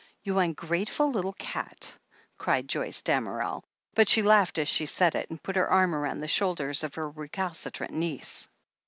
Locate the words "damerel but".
3.03-4.07